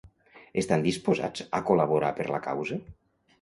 Estan 0.61 0.85
disposats 0.85 1.45
a 1.59 1.61
col·laborar 1.67 2.11
per 2.21 2.27
la 2.37 2.41
causa? 2.49 2.81